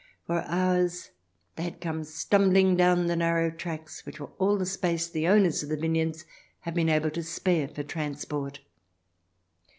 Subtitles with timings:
[0.25, 1.11] For hours
[1.55, 5.61] they had come stumbling down the narrow tracks which were all the space the owners
[5.61, 6.25] of the vineyards
[6.61, 8.61] had been able to spare for transport.